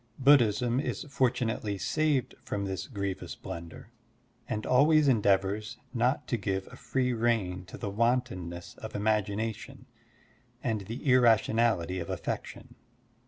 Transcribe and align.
Buddhism 0.17 0.79
is 0.79 1.03
fortunately 1.11 1.77
saved 1.77 2.33
from 2.43 2.65
this 2.65 2.87
grievous 2.87 3.35
blunder, 3.35 3.91
and 4.49 4.65
always 4.65 5.07
endeavors 5.07 5.77
not 5.93 6.25
to 6.29 6.37
give 6.37 6.67
a 6.71 6.75
free 6.75 7.13
rein 7.13 7.65
to 7.65 7.77
the 7.77 7.91
wantonness 7.91 8.73
of 8.79 8.95
imagination 8.95 9.85
and 10.63 10.81
the 10.87 11.01
irra 11.01 11.35
tionality 11.37 12.01
of 12.01 12.09
affection. 12.09 12.73